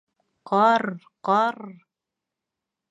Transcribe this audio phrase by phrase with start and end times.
[0.51, 0.89] —Ҡарр,
[1.31, 1.63] ҡарр!